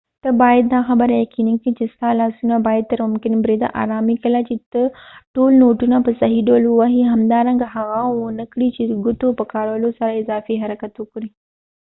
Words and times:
ته 0.23 0.29
باید 0.41 0.65
دا 0.75 0.79
خبره 0.89 1.13
یقینی 1.23 1.55
کړي 1.61 1.71
چې 1.79 1.85
ستا 1.93 2.09
لاسونه 2.19 2.55
باید 2.67 2.89
تر 2.91 2.99
ممکن 3.09 3.33
بریده 3.43 3.67
ارام 3.81 4.03
وي 4.09 4.17
کله 4.23 4.39
چې 4.47 4.55
ته 4.71 4.81
ټول 5.35 5.51
نوټونه 5.63 5.97
په 6.05 6.11
صحیح 6.19 6.41
ډول 6.47 6.63
وهی 6.67 7.01
همدارنګه 7.13 7.67
هڅه 7.73 8.01
ونه 8.19 8.45
کړي 8.53 8.67
چې 8.75 8.83
ګوتو 9.05 9.27
په 9.37 9.43
کارولو 9.53 9.89
سره 9.99 10.11
اضافی 10.21 10.55
حرکت 10.63 10.93
وکړي 10.97 11.29